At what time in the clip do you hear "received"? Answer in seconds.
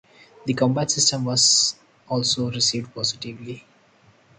2.49-2.95